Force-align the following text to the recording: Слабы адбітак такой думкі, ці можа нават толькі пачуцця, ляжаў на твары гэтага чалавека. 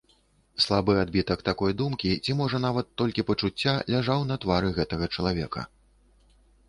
Слабы 0.63 0.93
адбітак 1.01 1.43
такой 1.49 1.75
думкі, 1.81 2.09
ці 2.23 2.35
можа 2.41 2.57
нават 2.65 2.89
толькі 3.01 3.25
пачуцця, 3.29 3.77
ляжаў 3.97 4.27
на 4.31 4.35
твары 4.47 4.75
гэтага 4.79 5.05
чалавека. 5.19 5.61